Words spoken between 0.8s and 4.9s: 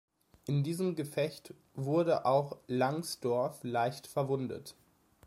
Gefecht wurde auch Langsdorff leicht verwundet.